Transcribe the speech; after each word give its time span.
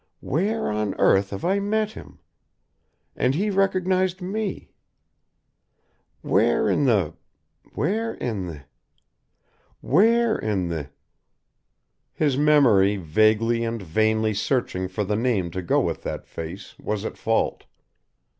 "Where 0.21 0.67
on 0.67 0.95
earth 0.97 1.29
have 1.29 1.45
I 1.45 1.59
met 1.59 1.91
him? 1.91 2.17
and 3.15 3.35
he 3.35 3.51
recognised 3.51 4.19
me 4.19 4.71
where 6.21 6.67
in 6.67 6.85
the 6.85 7.13
where 7.75 8.15
in 8.15 8.47
the 8.47 8.63
where 9.79 10.35
in 10.35 10.69
the?" 10.69 10.89
His 12.21 12.35
memory 12.35 12.95
vaguely 12.97 13.63
and 13.63 13.79
vainly 13.79 14.33
searching 14.33 14.87
for 14.87 15.03
the 15.03 15.15
name 15.15 15.51
to 15.51 15.61
go 15.61 15.79
with 15.79 16.01
that 16.01 16.25
face 16.25 16.73
was 16.79 17.05
at 17.05 17.15
fault. 17.15 17.65